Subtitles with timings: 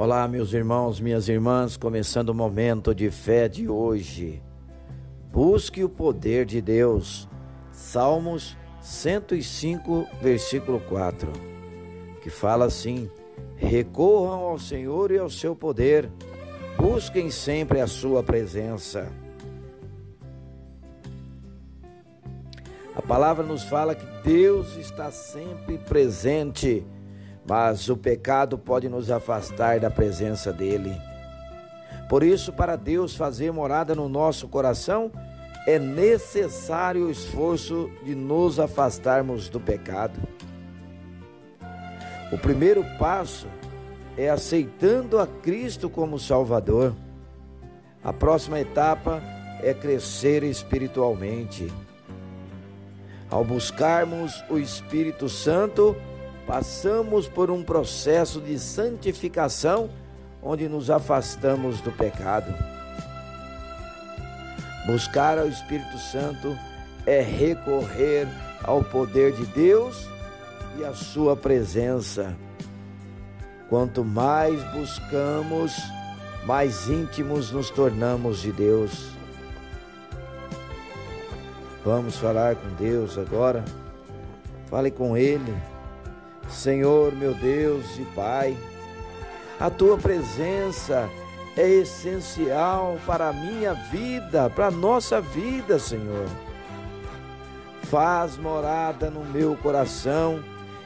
[0.00, 4.40] Olá, meus irmãos, minhas irmãs, começando o momento de fé de hoje.
[5.32, 7.28] Busque o poder de Deus.
[7.72, 11.32] Salmos 105, versículo 4,
[12.22, 13.10] que fala assim:
[13.56, 16.08] Recorram ao Senhor e ao seu poder,
[16.76, 19.10] busquem sempre a sua presença.
[22.94, 26.86] A palavra nos fala que Deus está sempre presente
[27.48, 30.94] mas o pecado pode nos afastar da presença dele.
[32.06, 35.10] Por isso, para Deus fazer morada no nosso coração,
[35.66, 40.18] é necessário o esforço de nos afastarmos do pecado.
[42.30, 43.46] O primeiro passo
[44.16, 46.94] é aceitando a Cristo como Salvador.
[48.04, 49.22] A próxima etapa
[49.62, 51.72] é crescer espiritualmente.
[53.30, 55.96] Ao buscarmos o Espírito Santo,
[56.48, 59.90] passamos por um processo de santificação
[60.42, 62.54] onde nos afastamos do pecado.
[64.86, 66.58] Buscar ao Espírito Santo
[67.04, 68.26] é recorrer
[68.64, 70.08] ao poder de Deus
[70.78, 72.34] e à Sua presença.
[73.68, 75.76] Quanto mais buscamos,
[76.46, 79.10] mais íntimos nos tornamos de Deus.
[81.84, 83.62] Vamos falar com Deus agora.
[84.70, 85.54] Fale com Ele.
[86.48, 88.56] Senhor, meu Deus e Pai,
[89.60, 91.08] a tua presença
[91.56, 96.26] é essencial para a minha vida, para a nossa vida, Senhor.
[97.84, 100.42] Faz morada no meu coração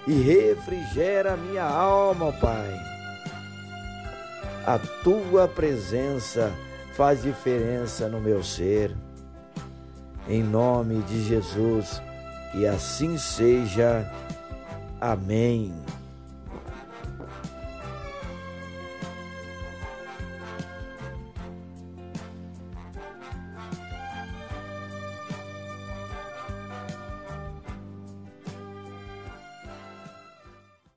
[0.07, 2.93] e refrigera minha alma, Pai.
[4.65, 6.53] A tua presença
[6.95, 8.95] faz diferença no meu ser.
[10.29, 12.01] Em nome de Jesus,
[12.53, 14.11] que assim seja.
[15.03, 15.75] Amém.